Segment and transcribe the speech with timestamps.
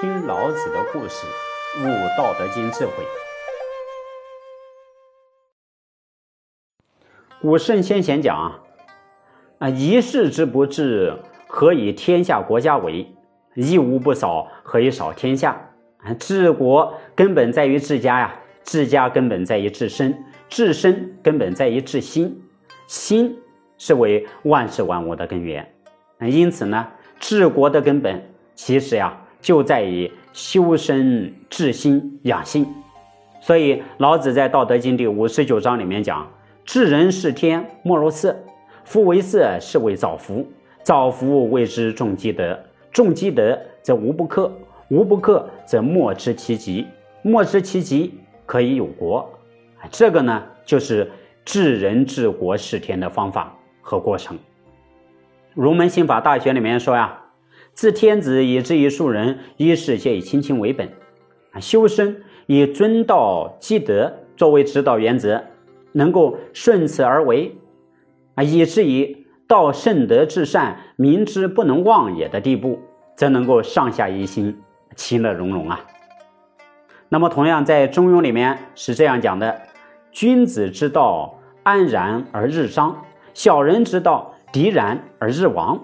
[0.00, 1.26] 听老子的故事，
[1.80, 2.92] 悟《道德经》智慧。
[7.40, 8.60] 古圣先贤讲啊，
[9.58, 11.12] 啊，一世之不治，
[11.48, 13.12] 何以天下国家为？
[13.56, 15.68] 一无不扫，何以扫天下？
[16.04, 20.16] 啊，治国根本在于治家呀，治家根本在于治身，
[20.48, 22.40] 治身根本在于治心，
[22.86, 23.36] 心
[23.78, 25.68] 是为万事万物的根源。
[26.20, 26.86] 因此呢，
[27.18, 32.66] 治国的根本其实呀，就在于修身、治心、养性。
[33.40, 36.28] 所以老子在《道德经》第五十九章里面讲
[36.64, 38.36] ：“治人事天，莫若色。
[38.84, 40.46] 夫为色，是为造福。
[40.82, 42.58] 造福谓之重积德。
[42.90, 44.50] 重积德，则无不克；
[44.88, 46.86] 无不克，则莫知其极。
[47.22, 49.28] 莫知其极，可以有国。”
[49.90, 51.10] 这个呢，就是
[51.44, 54.36] 治人治国事天的方法和过程。
[55.54, 57.16] 《儒门刑法大学》里面说呀
[57.78, 60.88] ：“自天子以至于庶人，一是皆以亲亲为本。
[61.52, 65.40] 啊，修身以尊道积德作为指导原则，
[65.92, 67.56] 能够顺此而为，
[68.34, 72.80] 啊，以至于到圣德至善，民之不能忘也的地步，
[73.14, 74.60] 则能够上下一心，
[74.96, 75.78] 其乐融融啊。
[77.08, 79.56] 那么，同样在《中庸》里面是这样讲的：
[80.10, 82.92] 君子之道，安然而日章；
[83.34, 85.78] 小人之道。”敌然而日亡，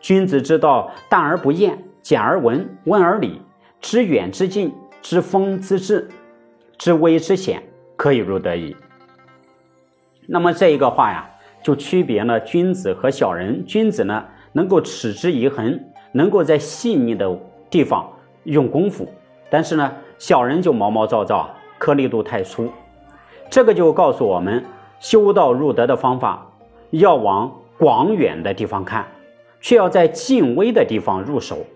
[0.00, 3.40] 君子之道淡而不厌，简而文，温而理，
[3.80, 6.08] 知远之近，知风之至，
[6.78, 7.62] 知危之险，
[7.96, 8.74] 可以入得矣。
[10.26, 11.28] 那么这一个话呀，
[11.62, 13.64] 就区别了君子和小人。
[13.66, 15.78] 君子呢，能够持之以恒，
[16.12, 18.10] 能够在细腻的地方
[18.44, 19.04] 用功夫；
[19.50, 22.70] 但是呢，小人就毛毛躁躁，颗粒度太粗。
[23.50, 24.64] 这个就告诉我们，
[24.98, 26.50] 修道入德的方法
[26.90, 27.52] 要往。
[27.80, 29.06] 广远的地方看，
[29.60, 31.66] 却要在近微的地方入手，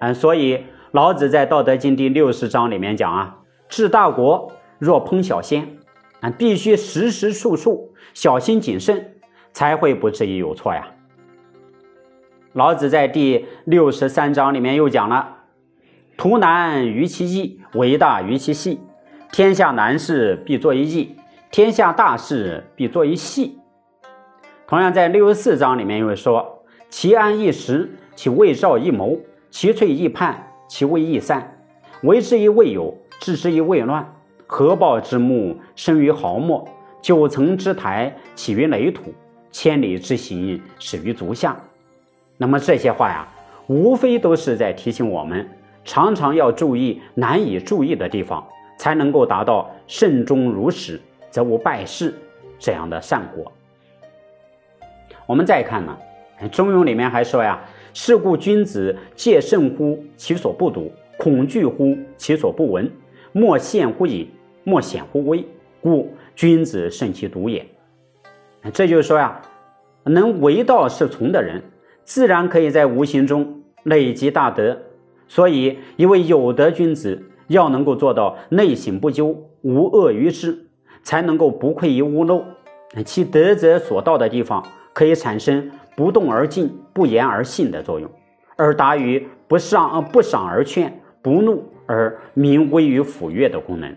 [0.00, 5.76] 嗯，所以老子在《道德经》第六十章里面讲啊，治大国若烹小鲜，
[6.20, 9.14] 啊，必须时时处处小心谨慎，
[9.52, 10.88] 才会不至于有错呀。
[12.52, 15.36] 老子在第六十三章里面又讲了，
[16.16, 18.80] 图难于其易，为大于其细，
[19.30, 21.14] 天下难事必作于易，
[21.52, 23.58] 天下大事必作于细。
[24.66, 26.59] 同样在六十四章里面又说
[26.90, 29.16] ：“其安易时，其未兆易谋，
[29.48, 31.56] 其脆易判，其危易散。
[32.02, 34.06] 为之于未有，治之于未乱。
[34.46, 36.66] 合抱之木，生于毫末；
[37.00, 39.12] 九层之台，起于垒土；
[39.52, 41.56] 千里之行，始于足下。”
[42.36, 43.28] 那么这些话呀，
[43.68, 45.48] 无非都是在提醒我们，
[45.84, 48.44] 常常要注意难以注意的地方，
[48.76, 51.00] 才能够达到慎终如始，
[51.30, 52.12] 则无败事
[52.58, 53.52] 这样的善果。
[55.26, 55.96] 我们再看呢，
[56.48, 57.60] 《中庸》里面还说呀
[57.92, 62.90] ：“是故君子戒慎乎其所不睹，恐惧乎其所不闻，
[63.32, 64.26] 莫陷乎隐，
[64.64, 65.44] 莫显乎微，
[65.80, 67.66] 故君子慎其独也。”
[68.72, 69.40] 这就是说呀，
[70.04, 71.62] 能为道是从的人，
[72.04, 74.78] 自然可以在无形中累积大德。
[75.28, 80.66] 所以，一位有德君子要能够做到内省不疚，无恶于之，
[81.02, 82.44] 才能够不愧于屋漏，
[83.04, 84.64] 其德则所到的地方。
[84.92, 88.10] 可以产生不动而静、不言而信的作用，
[88.56, 93.94] 而达于不赏不赏而劝、不怒而民归于抚悦的功能。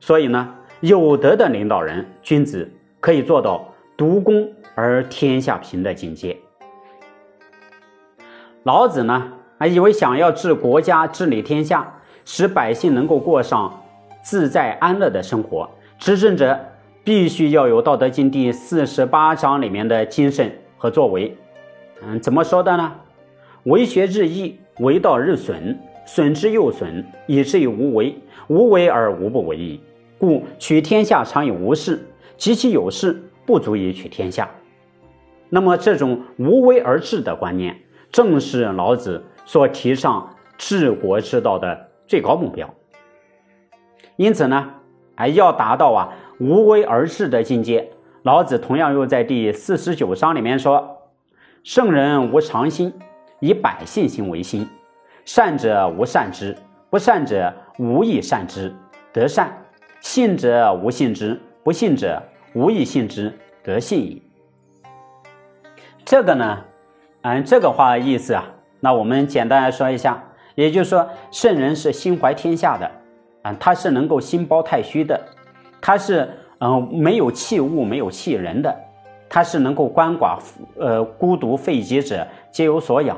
[0.00, 2.70] 所以呢，有德的领导人、君子
[3.00, 6.36] 可以做到独功而天下平的境界。
[8.64, 11.90] 老子呢，还以为想要治国家、治理天下，
[12.26, 13.82] 使百姓能够过上
[14.22, 15.66] 自在安乐的生活，
[15.98, 16.60] 执政者。
[17.02, 21.36] 必须要有《道德经》第四十八章里面的精神和作为。
[22.02, 22.90] 嗯，怎么说的呢？
[23.64, 28.16] 为学日益，为道日损，损之又损，以至于无为。
[28.48, 29.78] 无为而无不为矣。
[30.18, 32.00] 故取天下常以无事，
[32.38, 34.48] 及其有事，不足以取天下。
[35.50, 37.78] 那么，这种无为而治的观念，
[38.10, 42.68] 正是老子所提倡治国之道的最高目标。
[44.16, 44.70] 因此呢，
[45.14, 46.08] 还要达到啊。
[46.40, 47.90] 无为而治的境界，
[48.22, 50.98] 老子同样又在第四十九章里面说
[51.64, 52.92] ：“圣人无常心，
[53.38, 54.68] 以百姓心为心。
[55.24, 56.54] 善者无善之，
[56.90, 58.74] 不善者无以善之，
[59.10, 59.46] 得善；
[60.00, 62.22] 信者无信之，不信者
[62.52, 63.32] 无以信之，
[63.62, 64.22] 得信矣。”
[66.04, 66.58] 这个呢，
[67.22, 68.44] 嗯，这个话的意思啊，
[68.80, 70.22] 那我们简单来说一下，
[70.56, 72.90] 也就是说，圣人是心怀天下的，
[73.40, 75.18] 啊，他是能够心包太虚的。
[75.80, 76.28] 他是
[76.60, 78.74] 嗯没有弃物没有弃人的，
[79.28, 80.38] 他是能够鳏寡
[80.78, 83.16] 呃孤独废疾者皆有所养，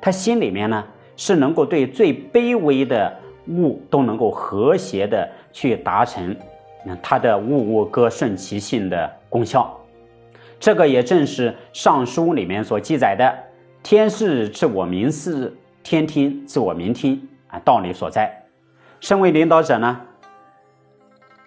[0.00, 0.84] 他心里面呢
[1.16, 3.12] 是能够对最卑微的
[3.48, 6.36] 物都能够和谐的去达成，
[6.84, 9.76] 那他的物物各顺其性的功效。
[10.58, 13.32] 这个也正是《尚书》里面所记载的
[13.82, 18.30] “天视自我民事，天听自我民听”啊道理所在。
[19.00, 20.00] 身为领导者呢，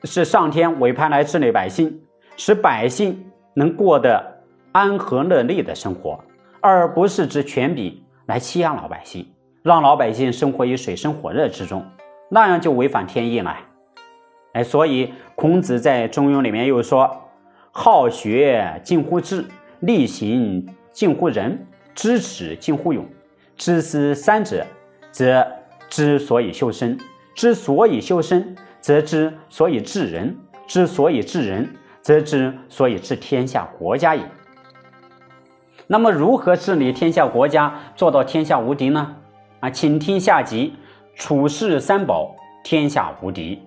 [0.06, 2.02] 是上天委派来治理百姓，
[2.36, 6.20] 使百姓能过得安和乐利的生活，
[6.60, 9.26] 而不是执权柄来欺压老百姓，
[9.62, 11.86] 让老百姓生活于水深火热之中，
[12.30, 13.56] 那样就违反天意了。
[14.54, 17.10] 哎，所以孔子在《中庸》里面又说
[17.72, 19.46] ：“好学近乎智，
[19.80, 21.66] 力行近乎仁，
[21.96, 23.06] 知耻近乎勇。
[23.56, 24.66] 知思三者，
[25.12, 25.48] 则
[25.90, 26.98] 之所以修身。”
[27.36, 30.36] 之所以修身，则之所以治人；
[30.68, 34.22] 之所以治人，则之所以治天下国家也。
[35.88, 39.16] 那么，如何治理天下国家，做到天下无敌呢？
[39.62, 40.74] 啊，请听下集：
[41.16, 43.62] 处事三宝，天下无敌。